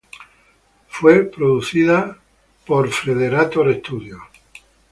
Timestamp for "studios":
3.75-4.19